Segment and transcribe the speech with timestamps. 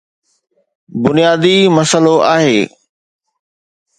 [1.01, 2.59] بنيادي مسئلو آهي.